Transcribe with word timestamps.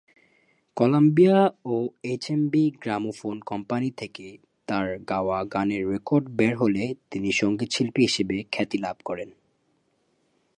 Columbia 0.77 1.39
ও 1.65 1.75
HMV 2.03 2.63
gramophone 2.81 3.35
company 3.41 3.89
থেকে 3.91 4.25
তার 4.67 4.87
গাওয়া 5.09 5.39
গানের 5.45 5.83
রেকর্ড 5.89 6.25
বের 6.29 6.53
হলে 6.57 6.83
তিনি 7.11 7.29
সঙ্গীতশিল্পী 7.31 8.01
হিসেবে 8.01 8.37
খ্যাতি 8.51 8.77
লাভ 8.77 8.97
করেন। 9.05 9.29